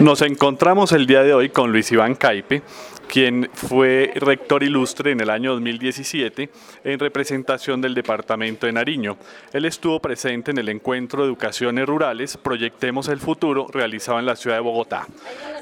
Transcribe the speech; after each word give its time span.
Nos 0.00 0.22
encontramos 0.22 0.92
el 0.92 1.06
día 1.06 1.22
de 1.22 1.34
hoy 1.34 1.50
con 1.50 1.72
Luis 1.72 1.92
Iván 1.92 2.14
Caipe, 2.14 2.62
quien 3.06 3.50
fue 3.52 4.10
rector 4.14 4.62
ilustre 4.62 5.10
en 5.10 5.20
el 5.20 5.28
año 5.28 5.52
2017 5.52 6.48
en 6.84 6.98
representación 6.98 7.82
del 7.82 7.92
departamento 7.92 8.64
de 8.64 8.72
Nariño. 8.72 9.18
Él 9.52 9.66
estuvo 9.66 10.00
presente 10.00 10.52
en 10.52 10.58
el 10.58 10.70
encuentro 10.70 11.20
de 11.20 11.28
Educaciones 11.28 11.84
Rurales 11.84 12.38
Proyectemos 12.38 13.08
el 13.08 13.20
Futuro 13.20 13.66
realizado 13.70 14.18
en 14.18 14.24
la 14.24 14.36
ciudad 14.36 14.56
de 14.56 14.62
Bogotá. 14.62 15.06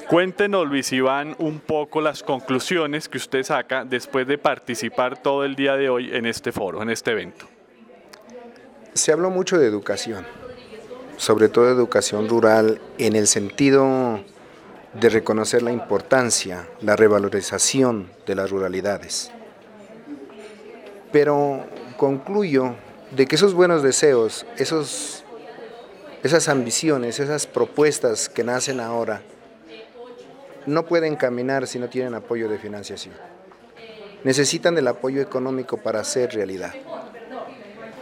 Cuéntenos, 0.07 0.65
Luis 0.65 0.93
Iván, 0.93 1.35
un 1.39 1.59
poco 1.59 1.99
las 1.99 2.23
conclusiones 2.23 3.09
que 3.09 3.17
usted 3.17 3.43
saca 3.43 3.83
después 3.83 4.25
de 4.25 4.37
participar 4.37 5.21
todo 5.21 5.43
el 5.43 5.57
día 5.57 5.75
de 5.75 5.89
hoy 5.89 6.15
en 6.15 6.25
este 6.25 6.53
foro, 6.53 6.81
en 6.81 6.89
este 6.89 7.11
evento. 7.11 7.45
Se 8.93 9.11
habló 9.11 9.31
mucho 9.31 9.57
de 9.57 9.67
educación 9.67 10.25
sobre 11.19 11.49
todo 11.49 11.69
educación 11.69 12.29
rural, 12.29 12.79
en 12.97 13.13
el 13.17 13.27
sentido 13.27 14.21
de 14.93 15.09
reconocer 15.09 15.61
la 15.61 15.73
importancia, 15.73 16.65
la 16.81 16.95
revalorización 16.95 18.09
de 18.25 18.35
las 18.35 18.49
ruralidades. 18.49 19.29
Pero 21.11 21.65
concluyo 21.97 22.75
de 23.11 23.25
que 23.27 23.35
esos 23.35 23.53
buenos 23.53 23.83
deseos, 23.83 24.45
esos, 24.57 25.25
esas 26.23 26.47
ambiciones, 26.47 27.19
esas 27.19 27.47
propuestas 27.47 28.29
que 28.29 28.45
nacen 28.45 28.79
ahora, 28.79 29.21
no 30.65 30.85
pueden 30.85 31.17
caminar 31.17 31.67
si 31.67 31.79
no 31.79 31.89
tienen 31.89 32.13
apoyo 32.13 32.47
de 32.47 32.59
financiación. 32.59 33.15
Necesitan 34.23 34.73
del 34.73 34.87
apoyo 34.87 35.21
económico 35.21 35.75
para 35.75 35.99
hacer 35.99 36.31
realidad. 36.31 36.73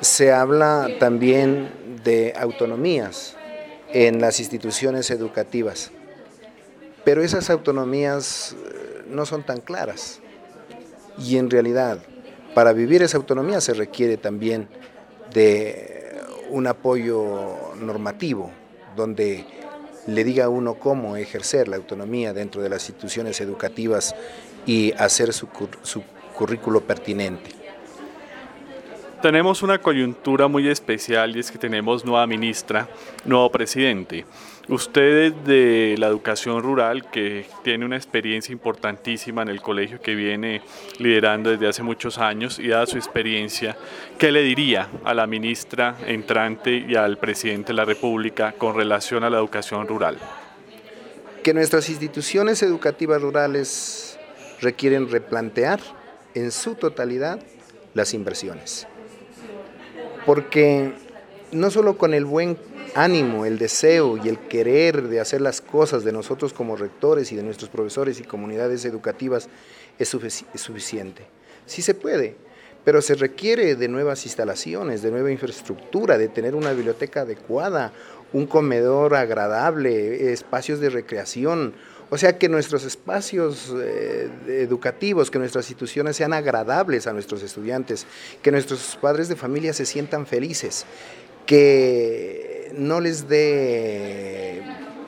Se 0.01 0.31
habla 0.31 0.87
también 0.99 1.86
de 2.07 2.33
autonomías 2.37 3.35
en 3.91 4.21
las 4.21 4.39
instituciones 4.39 5.11
educativas, 5.11 5.91
pero 7.03 7.21
esas 7.21 7.49
autonomías 7.49 8.55
eh, 8.55 9.03
no 9.09 9.25
son 9.25 9.45
tan 9.45 9.59
claras. 9.59 10.21
Y 11.19 11.35
en 11.35 11.49
realidad, 11.49 11.99
para 12.55 12.71
vivir 12.71 13.03
esa 13.03 13.17
autonomía 13.17 13.59
se 13.59 13.73
requiere 13.73 14.15
también 14.15 14.69
de 15.33 16.15
un 16.49 16.67
apoyo 16.67 17.73
normativo, 17.75 18.51
donde 18.95 19.45
le 20.05 20.23
diga 20.23 20.45
a 20.45 20.49
uno 20.49 20.75
cómo 20.75 21.17
ejercer 21.17 21.67
la 21.67 21.75
autonomía 21.75 22.31
dentro 22.31 22.61
de 22.61 22.69
las 22.69 22.87
instituciones 22.87 23.41
educativas 23.41 24.15
y 24.65 24.93
hacer 24.93 25.33
su, 25.33 25.49
su 25.81 26.03
currículo 26.33 26.79
pertinente. 26.79 27.66
Tenemos 29.27 29.61
una 29.61 29.81
coyuntura 29.81 30.47
muy 30.47 30.69
especial 30.69 31.35
y 31.35 31.41
es 31.41 31.51
que 31.51 31.57
tenemos 31.57 32.05
nueva 32.05 32.25
ministra, 32.25 32.87
nuevo 33.25 33.51
presidente. 33.51 34.25
Usted 34.69 35.33
de 35.33 35.95
la 35.97 36.07
educación 36.07 36.63
rural, 36.63 37.11
que 37.11 37.45
tiene 37.61 37.83
una 37.83 37.97
experiencia 37.97 38.53
importantísima 38.53 39.41
en 39.41 39.49
el 39.49 39.61
colegio 39.61 39.99
que 39.99 40.15
viene 40.15 40.61
liderando 40.99 41.49
desde 41.49 41.67
hace 41.67 41.83
muchos 41.83 42.19
años 42.19 42.57
y 42.57 42.69
dada 42.69 42.85
su 42.85 42.95
experiencia, 42.95 43.75
¿qué 44.17 44.31
le 44.31 44.43
diría 44.43 44.87
a 45.03 45.13
la 45.13 45.27
ministra 45.27 45.97
entrante 46.05 46.85
y 46.87 46.95
al 46.95 47.17
presidente 47.17 47.73
de 47.73 47.73
la 47.73 47.83
República 47.83 48.53
con 48.53 48.77
relación 48.77 49.25
a 49.25 49.29
la 49.29 49.39
educación 49.39 49.89
rural? 49.89 50.17
Que 51.43 51.53
nuestras 51.53 51.89
instituciones 51.89 52.63
educativas 52.63 53.21
rurales 53.21 54.17
requieren 54.61 55.11
replantear 55.11 55.81
en 56.33 56.49
su 56.49 56.75
totalidad 56.75 57.41
las 57.93 58.13
inversiones 58.13 58.87
porque 60.27 60.91
no 61.53 61.71
solo 61.71 61.97
con 61.97 62.13
el 62.13 62.25
buen 62.25 62.57
ánimo, 62.95 63.45
el 63.45 63.57
deseo 63.57 64.17
y 64.17 64.27
el 64.27 64.37
querer 64.37 65.03
de 65.03 65.21
hacer 65.21 65.39
las 65.39 65.61
cosas 65.61 66.03
de 66.03 66.11
nosotros 66.11 66.51
como 66.51 66.75
rectores 66.75 67.31
y 67.31 67.37
de 67.37 67.43
nuestros 67.43 67.69
profesores 67.69 68.19
y 68.19 68.23
comunidades 68.23 68.83
educativas 68.83 69.47
es, 69.97 70.09
suficiente. 70.09 71.25
Sí 71.65 71.81
se 71.81 71.93
puede, 71.93 72.35
pero 72.83 73.01
se 73.01 73.15
requiere 73.15 73.75
de 73.75 73.87
nuevas 73.87 74.25
instalaciones, 74.25 75.01
de 75.01 75.11
nueva 75.11 75.31
infraestructura, 75.31 76.17
de 76.17 76.27
tener 76.27 76.55
una 76.55 76.73
biblioteca 76.73 77.21
adecuada, 77.21 77.93
un 78.33 78.47
comedor 78.47 79.15
agradable, 79.15 80.33
espacios 80.33 80.81
de 80.81 80.89
recreación, 80.89 81.73
o 82.09 82.17
sea, 82.17 82.37
que 82.37 82.47
nuestros 82.47 82.85
espacios 82.85 83.73
eh, 83.77 84.29
educativos, 84.47 85.29
que 85.29 85.39
nuestras 85.39 85.65
instituciones 85.65 86.15
sean 86.15 86.33
agradables 86.33 87.05
a 87.07 87.13
nuestros 87.13 87.43
estudiantes, 87.43 88.05
que 88.41 88.51
nuestros 88.51 88.97
padres 89.01 89.27
de 89.27 89.35
familia 89.35 89.73
se 89.73 89.85
sientan 89.85 90.25
felices, 90.25 90.85
que 91.45 92.71
no 92.77 93.01
les 93.01 93.27
dé 93.27 94.61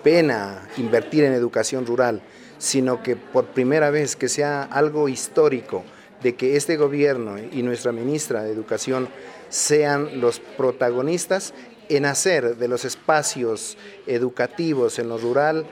pena 0.04 0.68
invertir 0.78 1.24
en 1.24 1.34
educación 1.34 1.86
rural, 1.86 2.22
sino 2.58 3.02
que 3.02 3.16
por 3.16 3.48
primera 3.48 3.90
vez 3.92 4.16
que 4.16 4.28
sea 4.28 4.64
algo 4.64 5.08
histórico 5.08 5.84
de 6.22 6.36
que 6.36 6.58
este 6.58 6.76
gobierno 6.76 7.38
y 7.38 7.64
nuestra 7.64 7.94
ministra 7.94 8.44
de 8.44 8.52
Educación 8.52 9.08
sean 9.48 10.20
los 10.20 10.40
protagonistas 10.40 11.54
en 11.88 12.06
hacer 12.06 12.58
de 12.58 12.68
los 12.68 12.86
espacios 12.86 13.78
educativos 14.06 15.00
en 15.00 15.09
lo 15.09 15.18
rural 15.18 15.66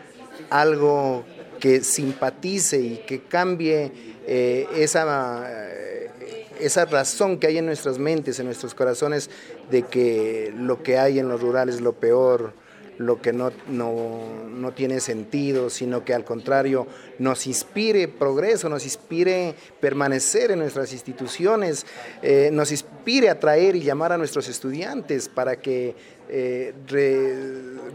algo 0.50 1.26
que 1.60 1.84
simpatice 1.84 2.80
y 2.80 2.98
que 3.08 3.22
cambie 3.22 3.92
eh, 4.28 4.68
esa, 4.76 5.46
eh, 5.48 6.12
esa 6.60 6.86
razón 6.86 7.40
que 7.40 7.48
hay 7.48 7.58
en 7.58 7.66
nuestras 7.66 7.98
mentes, 7.98 8.40
en 8.40 8.46
nuestros 8.46 8.76
corazones, 8.76 9.30
de 9.72 9.84
que 9.84 10.54
lo 10.56 10.84
que 10.84 10.98
hay 10.98 11.20
en 11.20 11.30
lo 11.30 11.38
rural 11.38 11.70
es 11.70 11.82
lo 11.82 11.94
peor, 11.94 12.54
lo 12.98 13.22
que 13.22 13.34
no, 13.34 13.52
no, 13.68 14.72
tiene 14.74 15.00
sentido, 15.00 15.70
sino 15.70 16.04
que 16.04 16.14
al 16.14 16.24
contrario 16.24 16.88
nos 17.20 17.48
inspire 17.48 18.08
progreso, 18.08 18.70
nos 18.70 18.84
inspire 18.84 19.56
permanecer 19.80 20.52
en 20.52 20.60
nuestras 20.60 20.92
instituciones, 20.94 21.86
eh, 22.22 22.50
nos 22.52 22.72
inspire 22.72 23.30
atraer 23.30 23.76
y 23.76 23.82
llamar 23.82 24.12
a 24.12 24.18
nuestros 24.18 24.48
estudiantes 24.50 25.30
para 25.30 25.58
que 25.58 25.96
eh, 26.30 26.74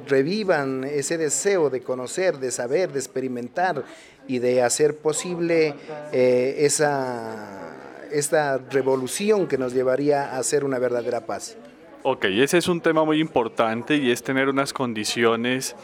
revivan 0.07 0.85
ese 0.85 1.19
deseo 1.19 1.69
de 1.69 1.83
conocer, 1.83 2.39
de 2.39 2.51
saber, 2.51 2.93
de 2.93 2.99
experimentar 2.99 3.85
y 4.27 4.39
de 4.39 4.63
hacer 4.63 4.97
posible 4.97 5.75
eh, 6.13 6.57
esa, 6.59 8.07
esta 8.11 8.59
revolución 8.59 9.49
que 9.49 9.59
nos 9.59 9.75
llevaría 9.75 10.31
a 10.33 10.39
hacer 10.39 10.65
una 10.65 10.79
verdadera 10.79 11.27
paz. 11.27 11.57
Ok, 12.05 12.25
ese 12.25 12.59
es 12.59 12.67
un 12.67 12.81
tema 12.81 13.05
muy 13.05 13.21
importante 13.21 13.97
y 13.97 14.11
es 14.11 14.25
tener 14.25 14.49
unas 14.49 14.73
condiciones 14.73 15.77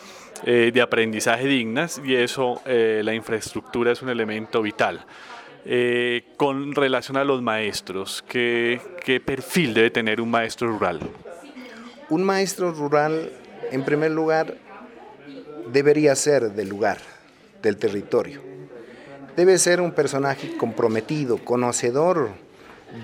eh, 0.44 0.72
de 0.74 0.82
aprendizaje 0.82 1.46
dignas 1.46 2.02
y 2.04 2.16
eso, 2.16 2.60
eh, 2.66 3.02
la 3.04 3.14
infraestructura 3.14 3.92
es 3.92 4.02
un 4.02 4.08
elemento 4.08 4.60
vital. 4.60 5.06
Eh, 5.64 6.24
con 6.36 6.74
relación 6.74 7.18
a 7.18 7.24
los 7.24 7.40
maestros, 7.40 8.24
¿qué, 8.28 8.80
¿qué 9.04 9.20
perfil 9.20 9.74
debe 9.74 9.90
tener 9.90 10.20
un 10.20 10.28
maestro 10.28 10.66
rural? 10.66 10.98
Un 12.08 12.24
maestro 12.24 12.72
rural, 12.72 13.30
en 13.70 13.84
primer 13.84 14.10
lugar, 14.10 14.56
debería 15.70 16.16
ser 16.16 16.50
del 16.50 16.68
lugar, 16.68 16.98
del 17.62 17.76
territorio. 17.76 18.40
Debe 19.36 19.56
ser 19.58 19.80
un 19.80 19.92
personaje 19.92 20.56
comprometido, 20.56 21.38
conocedor 21.38 22.47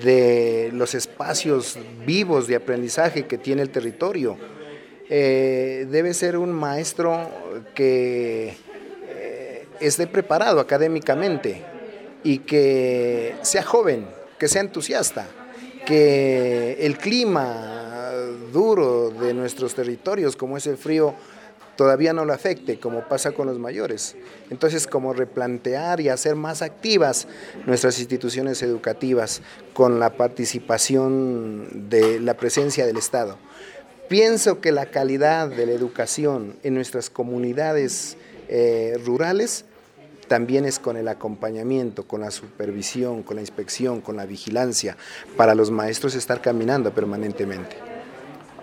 de 0.02 0.70
los 0.72 0.94
espacios 0.94 1.78
vivos 2.06 2.46
de 2.46 2.56
aprendizaje 2.56 3.26
que 3.26 3.38
tiene 3.38 3.62
el 3.62 3.70
territorio. 3.70 4.36
Eh, 5.08 5.86
debe 5.90 6.14
ser 6.14 6.38
un 6.38 6.50
maestro 6.52 7.28
que 7.74 8.56
eh, 9.08 9.66
esté 9.80 10.06
preparado 10.06 10.60
académicamente 10.60 11.62
y 12.22 12.38
que 12.38 13.36
sea 13.42 13.62
joven, 13.62 14.06
que 14.38 14.48
sea 14.48 14.62
entusiasta, 14.62 15.26
que 15.84 16.78
el 16.80 16.96
clima 16.96 17.74
duro 18.52 19.10
de 19.10 19.34
nuestros 19.34 19.74
territorios, 19.74 20.36
como 20.36 20.56
es 20.56 20.66
el 20.66 20.78
frío, 20.78 21.14
todavía 21.76 22.12
no 22.12 22.24
lo 22.24 22.32
afecte, 22.32 22.78
como 22.78 23.08
pasa 23.08 23.32
con 23.32 23.46
los 23.46 23.58
mayores. 23.58 24.16
Entonces, 24.50 24.86
como 24.86 25.12
replantear 25.12 26.00
y 26.00 26.08
hacer 26.08 26.36
más 26.36 26.62
activas 26.62 27.26
nuestras 27.66 27.98
instituciones 27.98 28.62
educativas 28.62 29.42
con 29.72 29.98
la 30.00 30.16
participación 30.16 31.88
de 31.88 32.20
la 32.20 32.34
presencia 32.34 32.86
del 32.86 32.96
Estado. 32.96 33.38
Pienso 34.08 34.60
que 34.60 34.70
la 34.70 34.86
calidad 34.86 35.48
de 35.48 35.66
la 35.66 35.72
educación 35.72 36.56
en 36.62 36.74
nuestras 36.74 37.10
comunidades 37.10 38.16
eh, 38.48 38.98
rurales 39.04 39.64
también 40.28 40.64
es 40.64 40.78
con 40.78 40.96
el 40.96 41.08
acompañamiento, 41.08 42.06
con 42.06 42.20
la 42.20 42.30
supervisión, 42.30 43.22
con 43.22 43.36
la 43.36 43.42
inspección, 43.42 44.00
con 44.00 44.16
la 44.16 44.26
vigilancia, 44.26 44.96
para 45.36 45.54
los 45.54 45.70
maestros 45.70 46.14
estar 46.14 46.40
caminando 46.40 46.94
permanentemente. 46.94 47.93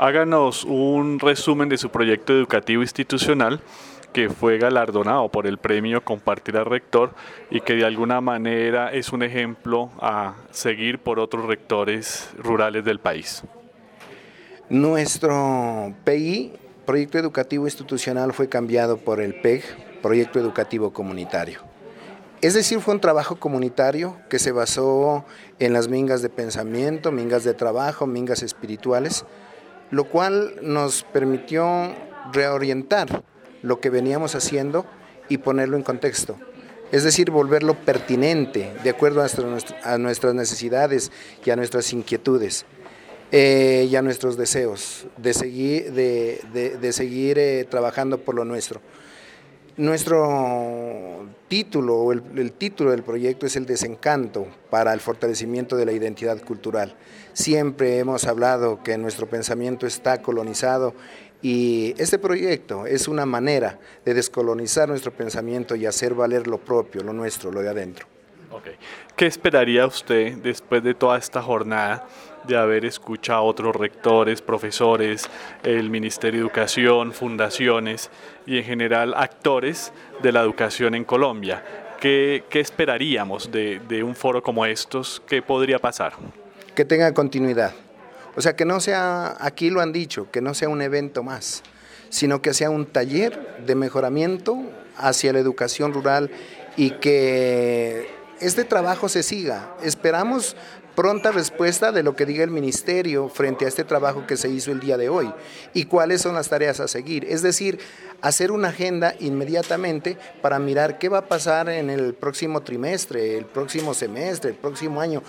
Háganos 0.02 0.64
un 0.64 1.20
resumen 1.20 1.70
de 1.70 1.78
su 1.78 1.92
proyecto 1.92 2.34
educativo 2.34 2.82
institucional 2.82 3.62
que 4.14 4.32
fue 4.32 4.58
galardonado 4.58 5.30
por 5.30 5.46
el 5.46 5.60
premio 5.60 6.04
Compartir 6.04 6.58
al 6.58 6.66
Rector 6.66 7.14
y 7.52 7.62
que 7.62 7.76
de 7.76 7.86
alguna 7.86 8.20
manera 8.20 8.92
es 8.92 9.14
un 9.14 9.22
ejemplo 9.22 9.92
a 10.00 10.34
seguir 10.50 10.98
por 10.98 11.20
otros 11.20 11.46
rectores 11.46 12.32
rurales 12.40 12.84
del 12.84 13.00
país. 13.00 13.44
Nuestro 14.70 15.94
PI, 16.04 16.54
Proyecto 16.88 17.20
Educativo 17.20 17.66
Institucional, 17.66 18.34
fue 18.34 18.50
cambiado 18.50 18.98
por 18.98 19.22
el 19.22 19.36
PEG 19.36 19.62
proyecto 20.02 20.40
educativo 20.40 20.92
comunitario. 20.94 21.60
Es 22.42 22.56
decir, 22.56 22.80
fue 22.80 22.96
un 22.96 23.02
trabajo 23.02 23.36
comunitario 23.36 24.18
que 24.32 24.40
se 24.40 24.52
basó 24.52 25.26
en 25.60 25.74
las 25.74 25.90
mingas 25.90 26.24
de 26.24 26.30
pensamiento, 26.30 27.12
mingas 27.12 27.44
de 27.44 27.54
trabajo, 27.54 28.08
mingas 28.08 28.42
espirituales, 28.42 29.26
lo 29.92 30.06
cual 30.06 30.56
nos 30.62 31.04
permitió 31.04 31.94
reorientar 32.34 33.24
lo 33.62 33.80
que 33.80 33.90
veníamos 33.90 34.36
haciendo 34.36 34.86
y 35.30 35.38
ponerlo 35.38 35.78
en 35.78 35.84
contexto. 35.84 36.38
Es 36.92 37.04
decir, 37.04 37.32
volverlo 37.32 37.76
pertinente 37.76 38.74
de 38.84 38.90
acuerdo 38.90 39.24
a 39.84 39.98
nuestras 39.98 40.34
necesidades 40.34 41.12
y 41.46 41.50
a 41.52 41.56
nuestras 41.56 41.94
inquietudes 41.94 42.66
eh, 43.32 43.88
y 43.90 43.96
a 43.96 44.02
nuestros 44.02 44.36
deseos 44.36 45.06
de 45.16 45.34
seguir, 45.34 45.94
de, 45.94 46.92
seguir 46.92 47.40
eh, 47.40 47.66
trabajando 47.70 48.18
por 48.18 48.36
lo 48.36 48.44
nuestro. 48.44 48.82
Nuestro 49.78 51.28
título, 51.48 51.96
o 51.96 52.12
el, 52.12 52.52
título 52.52 52.92
del 52.92 53.04
proyecto 53.04 53.46
es 53.46 53.56
el 53.56 53.66
desencanto 53.66 54.46
para 54.70 54.94
el 54.94 55.00
fortalecimiento 55.00 55.78
de 55.78 55.86
la 55.86 55.94
identidad 55.94 56.42
cultural. 56.44 56.96
Siempre 57.32 57.98
hemos 58.00 58.26
hablado 58.26 58.84
que 58.84 58.98
nuestro 58.98 59.30
pensamiento 59.30 59.88
está 59.88 60.22
colonizado 60.22 60.94
y 61.42 61.96
este 61.98 62.20
proyecto 62.20 62.86
es 62.86 63.08
una 63.08 63.26
manera 63.26 63.80
de 64.04 64.14
descolonizar 64.14 64.90
nuestro 64.90 65.14
pensamiento 65.14 65.76
y 65.76 65.86
hacer 65.86 66.16
valer 66.16 66.48
lo 66.48 66.58
propio, 66.58 67.02
lo 67.02 67.14
nuestro, 67.14 67.50
lo 67.50 67.62
de 67.62 67.70
adentro. 67.70 68.08
¿Qué 69.16 69.26
esperaría 69.26 69.86
usted 69.86 70.38
después 70.38 70.84
de 70.84 70.94
toda 70.94 71.18
esta 71.18 71.42
jornada 71.42 72.06
de 72.44 72.58
haber 72.58 72.86
escuchado 72.86 73.40
a 73.40 73.44
otros 73.44 73.76
rectores, 73.76 74.42
profesores, 74.42 75.30
el 75.64 75.90
Ministerio 75.90 76.40
de 76.40 76.46
Educación, 76.48 77.14
fundaciones 77.14 78.10
y 78.46 78.58
en 78.58 78.64
general 78.64 79.14
actores 79.16 79.94
de 80.22 80.32
la 80.32 80.42
educación 80.42 80.96
en 80.96 81.04
Colombia? 81.04 81.64
¿Qué, 82.00 82.44
esperaríamos 82.52 83.52
de, 83.52 83.80
de 83.88 84.04
un 84.04 84.16
foro 84.16 84.42
como 84.42 84.66
estos? 84.66 85.22
¿Qué 85.28 85.42
podría 85.42 85.78
pasar? 85.78 86.14
Que 86.74 86.84
tenga 86.84 87.14
continuidad. 87.14 87.74
O 88.36 88.42
sea, 88.42 88.56
que 88.56 88.66
no 88.66 88.80
sea, 88.80 89.36
aquí 89.40 89.70
lo 89.70 89.82
han 89.82 89.92
dicho, 89.92 90.32
que 90.32 90.42
no 90.42 90.54
sea 90.54 90.70
un 90.70 90.82
evento 90.82 91.22
más, 91.22 91.64
sino 92.10 92.42
que 92.42 92.54
sea 92.54 92.70
un 92.70 92.86
taller 92.86 93.58
de 93.66 93.76
mejoramiento 93.76 94.58
hacia 94.98 95.34
la 95.34 95.40
educación 95.40 95.94
rural 95.94 96.32
y 96.78 96.92
que 96.92 98.21
este 98.42 98.64
trabajo 98.64 99.08
se 99.08 99.24
siga. 99.24 99.76
Esperamos 99.84 100.56
pronta 100.96 101.32
respuesta 101.32 101.92
de 101.92 102.04
lo 102.04 102.16
que 102.16 102.26
diga 102.26 102.44
el 102.44 102.52
ministerio 102.52 103.30
frente 103.30 103.66
a 103.66 103.68
este 103.68 103.84
trabajo 103.84 104.28
que 104.28 104.36
se 104.36 104.50
hizo 104.50 104.72
el 104.72 104.80
día 104.80 104.98
de 104.98 105.10
hoy 105.10 105.32
y 105.74 105.86
cuáles 105.86 106.22
son 106.22 106.36
las 106.36 106.50
tareas 106.50 106.80
a 106.80 106.88
seguir. 106.88 107.26
Es 107.26 107.42
decir, 107.42 107.80
hacer 108.22 108.52
una 108.52 108.70
agenda 108.70 109.16
inmediatamente 109.20 110.18
para 110.42 110.60
mirar 110.60 110.98
qué 110.98 111.08
va 111.08 111.20
a 111.20 111.28
pasar 111.28 111.70
en 111.70 111.90
el 111.90 112.14
próximo 112.14 112.62
trimestre, 112.62 113.38
el 113.38 113.46
próximo 113.46 113.94
semestre, 113.94 114.52
el 114.52 114.58
próximo 114.58 115.00
año. 115.00 115.24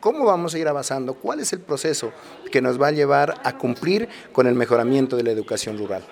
¿Cómo 0.00 0.26
vamos 0.26 0.54
a 0.54 0.58
ir 0.58 0.68
avanzando? 0.68 1.14
¿Cuál 1.14 1.40
es 1.40 1.52
el 1.54 1.60
proceso 1.60 2.12
que 2.52 2.60
nos 2.60 2.80
va 2.80 2.88
a 2.88 2.92
llevar 2.92 3.40
a 3.42 3.56
cumplir 3.56 4.08
con 4.32 4.46
el 4.46 4.54
mejoramiento 4.54 5.16
de 5.16 5.22
la 5.22 5.30
educación 5.30 5.78
rural? 5.78 6.04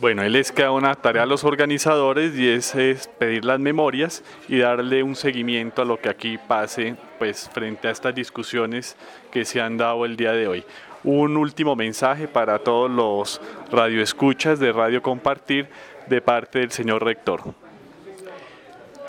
Bueno, 0.00 0.22
él 0.22 0.32
les 0.32 0.52
queda 0.52 0.70
una 0.70 0.94
tarea 0.94 1.24
a 1.24 1.26
los 1.26 1.42
organizadores 1.42 2.32
y 2.36 2.48
es, 2.48 2.72
pedir 3.18 3.44
las 3.44 3.58
memorias 3.58 4.22
y 4.46 4.58
darle 4.58 5.02
un 5.02 5.16
seguimiento 5.16 5.82
a 5.82 5.84
lo 5.84 6.00
que 6.00 6.08
aquí 6.08 6.38
pase 6.38 6.94
pues, 7.18 7.50
frente 7.52 7.88
a 7.88 7.90
estas 7.90 8.14
discusiones 8.14 8.94
que 9.32 9.44
se 9.44 9.60
han 9.60 9.76
dado 9.76 10.04
el 10.04 10.16
día 10.16 10.30
de 10.30 10.46
hoy. 10.46 10.64
Un 11.02 11.36
último 11.36 11.74
mensaje 11.74 12.28
para 12.28 12.60
todos 12.60 12.88
los 12.88 13.40
radioescuchas 13.72 14.60
de 14.60 14.70
Radio 14.70 15.02
Compartir 15.02 15.68
de 16.06 16.20
parte 16.20 16.60
del 16.60 16.70
señor 16.70 17.04
rector. 17.04 17.42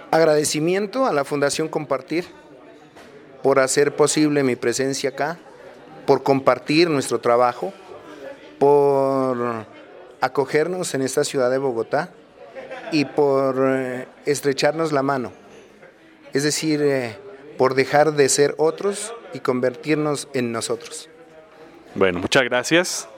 Agradecimiento 0.10 1.06
a 1.06 1.14
la 1.14 1.24
Fundación 1.24 1.68
Compartir 1.68 2.26
por 3.44 3.60
hacer 3.60 3.96
posible 3.96 4.42
mi 4.42 4.56
presencia 4.56 5.12
acá, 5.12 5.38
por 6.08 6.24
compartir 6.24 6.90
nuestro 6.90 7.20
trabajo, 7.20 7.74
por 8.58 9.68
acogernos 10.22 10.94
en 10.94 11.02
esta 11.02 11.24
ciudad 11.24 11.50
de 11.50 11.58
Bogotá 11.58 12.12
y 12.92 13.06
por 13.06 13.56
eh, 13.70 14.08
estrecharnos 14.26 14.92
la 14.92 15.04
mano. 15.04 15.32
Es 16.34 16.44
decir, 16.44 16.82
eh, 16.82 17.18
por 17.58 17.76
dejar 17.76 18.14
de 18.14 18.30
ser 18.30 18.56
otros 18.58 19.14
y 19.34 19.40
convertirnos 19.40 20.28
en 20.34 20.52
nosotros. 20.52 21.10
Bueno, 21.96 22.20
muchas 22.20 22.44
gracias. 22.44 23.10